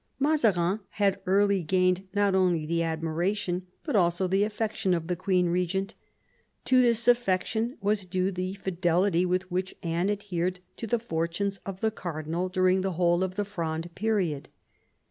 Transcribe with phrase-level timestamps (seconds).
[0.17, 5.47] Mazarin had early gained not only the admiration, but also the afiection of the queen
[5.49, 5.93] regent
[6.65, 11.81] To this affection was due the fidelity with which Anne adhered to the fortunes of
[11.81, 14.49] the cardinal during the whole of the Fronde period.